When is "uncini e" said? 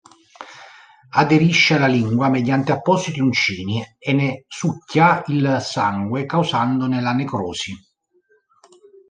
3.19-4.13